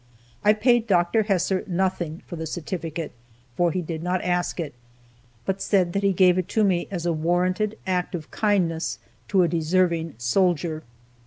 I 0.43 0.53
paid 0.53 0.87
Dr. 0.87 1.25
Hesser 1.25 1.63
nothing 1.67 2.23
for 2.25 2.35
the 2.35 2.47
certificate, 2.47 3.11
for 3.55 3.71
he 3.71 3.83
did 3.83 4.01
not 4.01 4.23
ask 4.23 4.59
it, 4.59 4.73
but 5.45 5.61
said 5.61 5.93
that 5.93 6.01
he 6.01 6.11
gave 6.11 6.39
it 6.39 6.47
to 6.47 6.63
me 6.63 6.87
as 6.89 7.05
a 7.05 7.13
warranted 7.13 7.77
act 7.85 8.15
of 8.15 8.31
kindness 8.31 8.97
to 9.27 9.43
a 9.43 9.47
deserving 9.47 10.15
soldier. 10.17 10.81